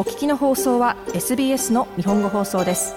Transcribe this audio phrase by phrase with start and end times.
[0.00, 2.94] お聞きの放送は SBS の日本語放送です。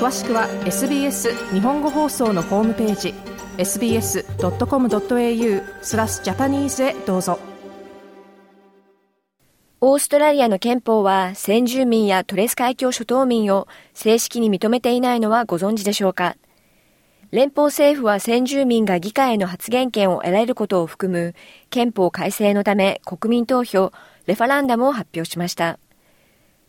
[0.00, 3.14] 詳しくは SBS 日本語放送のホームページ
[3.58, 4.24] sbs.com.au
[5.82, 7.38] スラスジャパニーズへどうぞ。
[9.80, 16.36] オーストラリアの憲法は先住民やトレス海峡諸島民を正式に認めていないのはご存知でしょうか？
[17.30, 21.36] 連邦政府は先住民が議会への発言権を得られることを含む
[21.70, 23.92] 憲法改正のため国民投票、
[24.26, 25.78] レファランダムを発表しました。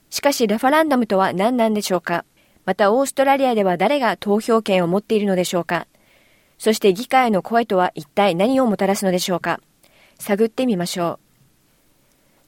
[0.09, 2.25] しかしレファランダムとは何なんでしょうか？
[2.65, 5.87] またオーストラリアでは誰が投票権を持っているのでしょうか？
[6.57, 9.59] そして議会の声とは一体何をもたらすのでしょうか？
[10.17, 11.19] 探ってみましょ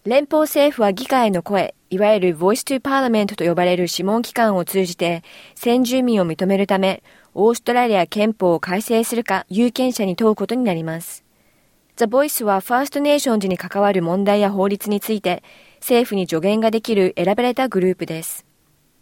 [0.05, 0.09] う。
[0.09, 5.23] 連邦政府は議会の声、いわゆる Voice to Parliament と呼ばれる諮問機関を通じて
[5.55, 7.03] 先住民を認めるため
[7.33, 11.25] オーストラリア憲法を改正するか有権者に問うことになります。
[11.95, 15.43] The Voice は First Nations に関わる問題や法律について
[15.79, 18.45] 政府に助言ができる選ばれたグループです。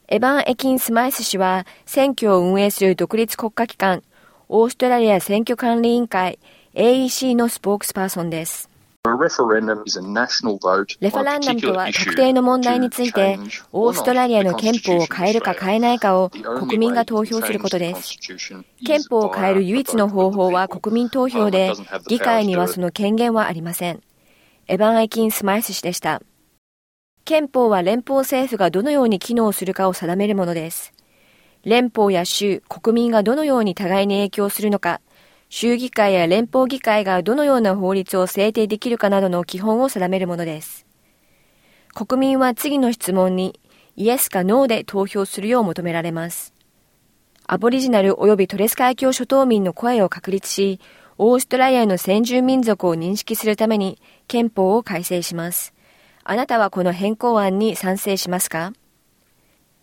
[0.07, 4.03] エヴァン・エキン・スマイス氏は選挙を運営する独立国家機関、
[4.47, 6.39] オーストラリア選挙管理委員会
[6.73, 8.69] AEC の spokesperson です。
[9.03, 13.39] Referendum とは特定の問題について、
[13.71, 18.17] オーストラリアの憲法を変えるか変えないかを国民が投票することです。
[18.85, 21.71] 憲法を変える唯一の方法は国民投票で、
[22.07, 24.01] 議会にはその権限はありません。
[24.67, 26.21] エヴァン・エキン・スマイス氏でした。
[27.27, 30.93] 憲法は連邦政府がどのように機能するかを定めるものです。
[31.65, 35.01] 連邦や州、国民がどのように互いに影響するのか、
[35.49, 40.85] 州議会や連邦議会がどのような法律を制定できるかなどの基本を定めるものです。
[41.93, 43.59] 国民は次の質問に
[43.97, 46.53] イエスかノーで投票するよう求められます。
[47.45, 50.79] アボリジナル及びトレス海峡諸島民の声を確立し、
[51.17, 55.73] オーストラリアの先住民族を認識するために憲法を改正します。
[56.29, 58.73] あなたはこの変更案に賛成しますか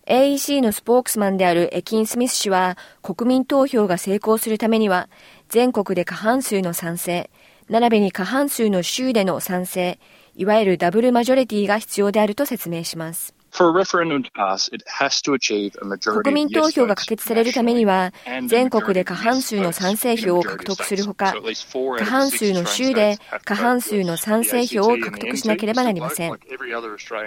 [0.06, 5.08] ？AEC のスポークスマンであるエキン・スミス氏は国民投票が成功するためには
[5.48, 7.30] 全国で過半数の賛成、
[7.70, 9.98] 並びに過半数の州での賛成、
[10.36, 13.35] いわゆるダブルマジョリティが必要であると説明します。
[16.23, 18.13] 国民投票が可決されるためには、
[18.48, 21.35] 全国で過半数の賛成票を獲得するほか、
[21.98, 26.37] 過半数の州で過半数の賛成票を獲得しなければなりません。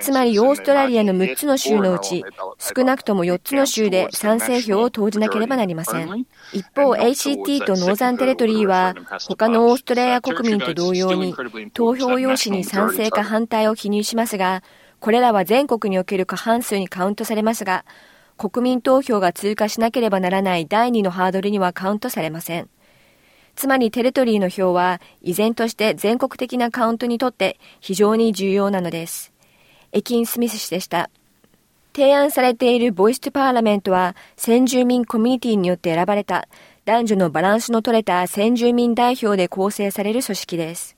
[0.02, 2.26] つまり、オーストラリアの6つの州のうち、
[2.60, 6.26] 少なくとも4つの州で賛成票を投じなければなりません。
[6.52, 8.96] 一方、ACT とノーザンテレトリーは、
[9.30, 11.34] 他のオーストラリア国民と同様に、
[11.74, 14.62] 投票用紙に賛成か反対を記入しますが、
[15.00, 17.86] これらは全国における過半数にカウントされますが、
[18.38, 22.70] 国民投票が通過しなければならない第2のハードルにはカウントされません。
[23.56, 29.34] つまりテレトリーの票は依然として全国的なカウントにとって非常に重要なのです。
[29.92, 31.10] エキン・スミス氏でした。
[31.96, 36.48] 提案されているボイス・トゥ・パーラメントは先住民コミュニティによって選ばれた
[36.86, 40.96] 男女のバランスの取れた先住民代表で構成される組織です。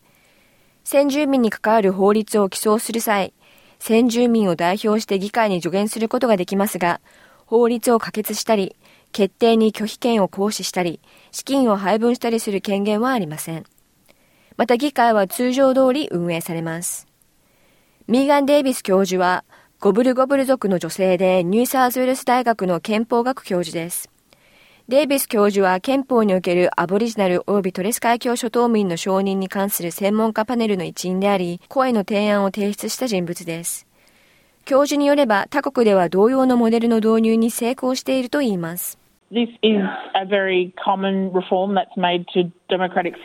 [0.83, 3.31] 先住民に関わる法律を起草する際、
[3.79, 7.01] 先住民を代表して議会に助言することができますが、
[7.45, 8.75] 法律を可決したり、
[9.11, 10.99] 決定に拒否権を行使したり、
[11.31, 13.65] 資金を配分したりする権限はありません。
[14.57, 17.07] また議会は通常通り運営されます。
[18.07, 19.45] ミーガン・デイビス教授は、
[19.79, 24.09] ゴブルゴブル族の女性でニューサーズウェルス大学の憲法学教授です。
[24.89, 33.85] デイビス教授は憲法におけるアボリジナル及びトレス海峡諸島民の承認に関する専門家パネルの一員であり、声の提案を提出した人物です。
[34.65, 38.97] 教授によれば他国では同様のモデルの導入に成功しているといいます。
[39.31, 39.81] This is
[40.15, 42.51] a very common reform that's made to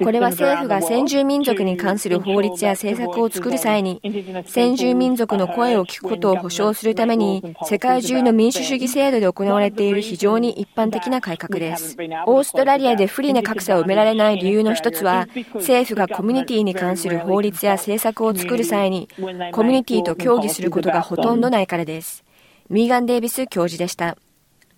[0.03, 4.01] これは政府が先住民族に関する法律や政策を作る際に、
[4.47, 11.95] 先住民族の声を聞くことを保障するために、世界中の民主主義制度で行われている非常に一般的な改革です。
[12.27, 19.09] オーストラリアで不利な格差を埋められない理由の一つは、政府がコミュニティに関する法律や政策を作る際に、
[19.53, 22.25] コミュニティと協議することがほとんどないからです。
[22.71, 24.17] ミーガン・デイビス教授でした。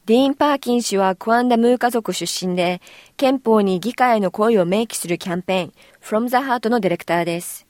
[0.07, 2.81] ディーン・パーキン氏はクアンダムー家族出身で、
[3.17, 7.67] 憲法に議会の声を明記するキャンペーン、From the Heart のディレクターです。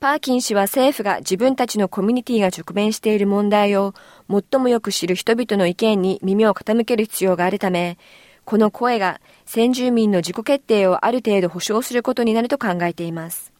[0.00, 3.94] パーキン氏は政府が自分たちのコミュニティが直面している問題を
[4.28, 7.96] 最もよく知る人々の意見に耳を傾ける必要があるため、
[8.44, 13.52] この声が先住民の自己決定をある程度保障することになると考えています。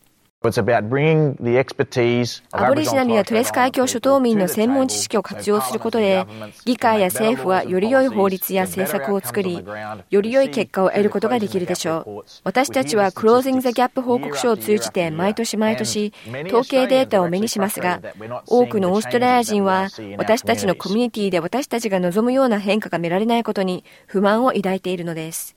[2.53, 6.29] アボリジナルやトレス海峡諸島民の専門知識を活用することで、
[6.65, 9.67] 議会や政府はより良い法律や政策を作り、
[10.11, 12.25] より良い結果を得ることができるでしょう。
[12.45, 16.13] 私たちはクロージング・ザ・ギャップ報告書を通じて毎年毎年
[16.47, 18.01] 統計データを目にしますが、
[18.47, 19.89] 多くのオーストラリア人は
[20.19, 25.57] 私たちのコミュニティで私たちが望むような変化が見られないことに不満を抱いているのです。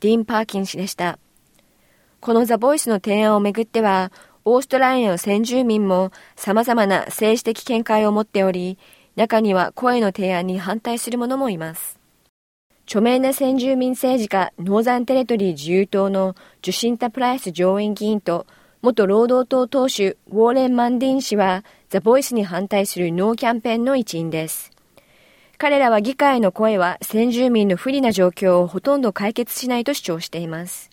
[0.00, 1.18] ディーン・パーキン氏でした。
[2.20, 4.12] このザ・ボイスの提案をめぐっては、
[4.44, 8.78] オーストラリアの先住民も様々な政治的見解を持っており、
[9.14, 11.98] 中には声の提案に反対する者もいます。
[12.86, 18.46] 著名な先住民政治家、ノーザンテレトリー自由党のジュシンタ・プライス上院議員と、
[18.82, 24.70] 元労働党党首、ウォーレン・マンディン氏は、ザ・ボイスに反対するノーキャンペーンの一員です。
[25.58, 30.88] 彼らは議会の声は先住民の不利な状況をほとんど解決しないと主張しています。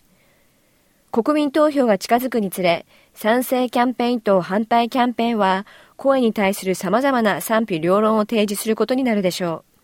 [1.10, 5.66] 国民投票が近づくにつれ、賛成キャンペーンと反対キャンペーンは、
[5.96, 9.76] 声に対する様々な賛否両論を提示することになるでしょう。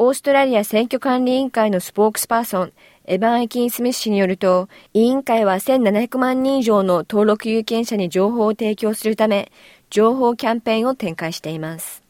[0.00, 2.72] オーストラリア選挙管理委員会のスポークスパーソン、
[3.06, 9.50] エヴァン・エキン・スミス氏によると、委員会は1700万人以上の登録有権者に情報を提供するため、
[9.90, 12.07] 情報キャンペーンを展開しています。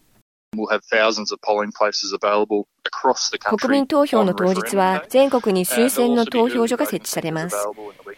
[3.58, 7.56] 国民投票の当日は全国に数千の投票所が設置されます。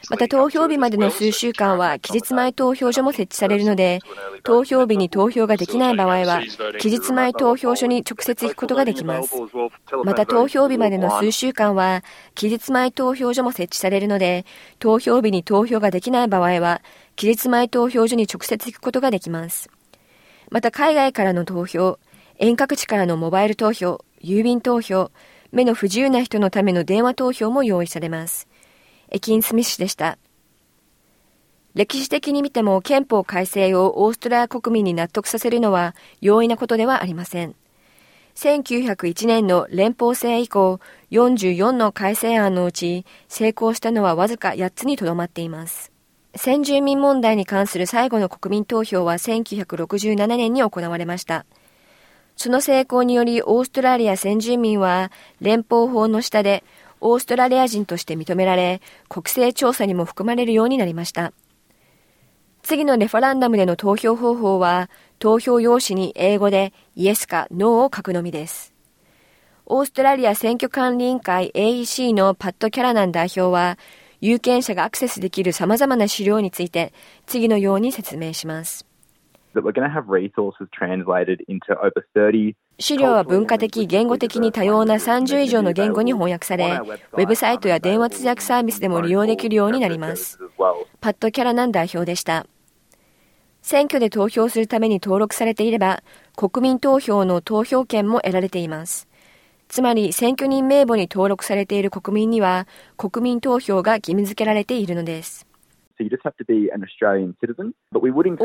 [0.09, 4.01] また投票日までの数週間は期日前投票所も設置されるので、
[4.43, 6.43] 投票日に投票ができない場合は、
[6.79, 9.35] 期日前投票所に直接行くことができます。
[10.05, 12.03] また投票日までの数週間は、
[12.35, 14.47] 期日前投票所も設置されるので、
[14.79, 16.81] 投票日に投票ができない場合は、
[17.17, 19.69] 期日前投票所に直接行くことができます。
[20.51, 21.99] また海外からの投票、
[22.43, 25.11] 遠隔地からのモバイル投票、郵便投票、
[25.53, 28.49] 目の不自由な人のための電話投票も用意されます。
[29.11, 30.17] エキン・スミス氏でした。
[31.75, 37.55] 歴史的に見ても憲法改正をオーストラリア国民に納得させるのは容易なことではありません。
[38.37, 45.93] 1901年の連邦制以降、44の改正案のうち成功したのはわずか8つにとどまっています。
[46.35, 51.45] 先住民問題に関する最後の国民投票は1967年に行われました。
[52.43, 56.65] その成功によりオーストラリア先住民は連邦法の下で
[57.03, 61.35] オーストラリア人として認められ、国勢調査にも含まれるようになりました。
[62.63, 64.89] 次のレファランダムでの投票方法は、
[65.19, 68.73] 投票用紙に英語でイエスかノーを書くのみです。
[69.67, 73.77] オーストラリア選挙管理委員会 AEC のパッド・キャラナン代表は、
[74.23, 76.95] 有権者がアクセスできる様々な資料について、
[77.27, 78.90] 次のように説明します。
[82.79, 86.65] 資料は文化的、言語的に多様な30以上の言語に翻訳され、
[87.13, 90.39] ウェブサイトや電話通訳サービスでも利用できるようになります。
[91.01, 92.47] パッド・キャラナン代表でした。
[93.63, 96.03] 選挙で投票するために登録されていれば、
[96.37, 99.09] 国民投票の投票権も得られています。
[99.69, 105.50] つまり、選挙人名簿に登録されている国民には、国民投票が義務付けられているのです。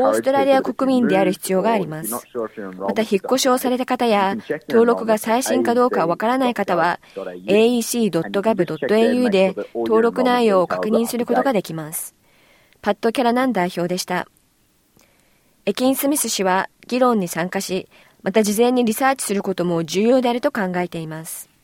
[0.00, 2.12] オーストラリア国民である必要があります。
[2.12, 2.20] ま
[2.92, 4.36] た、引っ越しをされた方や、
[4.68, 7.00] 登録が最新かどうかわからない方は、
[7.46, 12.14] aec.gov.au で登録内容を確認することができます。
[12.82, 14.28] パッド・キャラナン代表でした。
[15.64, 17.88] エキン・スミス氏は議論に参加し、
[18.22, 21.55] また事前にリサーチすることも重要であると考えています。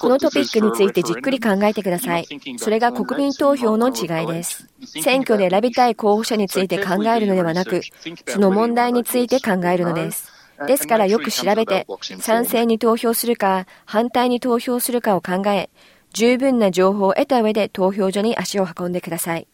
[0.00, 2.26] このトピックについてじっくり考えてください。
[2.58, 4.68] それが国民投票の違いです。
[4.86, 7.82] 選挙で選びたい候補者について考えるのではなく、
[8.26, 10.32] その問題について考えるのです。
[10.66, 11.86] ですからよく調べて、
[12.20, 15.70] 賛成に投票するか、反対に投票するかを考え、
[16.12, 19.48] 十分な情報を得た上で投票所に足を運んでください。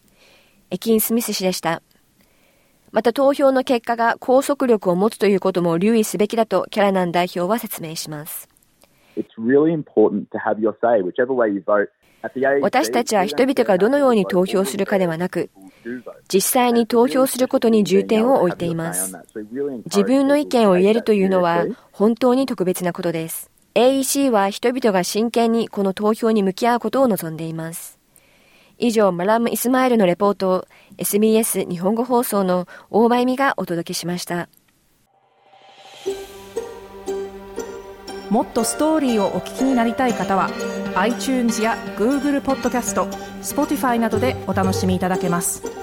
[0.71, 1.83] エキン・スミス氏でした。
[2.93, 8.49] また投票の結果が拘束力を持つということも留意すべきだとキャラナン代表は説明します。
[12.61, 15.51] 私たちは人々がどのように投票するかではなく、
[16.33, 19.17] 実際に投票することに重点を置いています。
[19.87, 23.51] 自分の意見を言えるというのは本当に特別なことです。
[23.75, 28.00] AEC は人々が真剣にこの投票に向き合うことを望んでいます。
[28.81, 30.65] 以上、マラム・イスマイルのレポートを
[30.97, 34.49] SBS 日本語放送の大場恵美がお届けしました。
[38.31, 40.51] もっとストーリーをお聞きになりたい方は
[40.95, 43.07] iTunes や Google ポッドキャスト
[43.43, 45.80] Spotify などでお楽しみいただけます。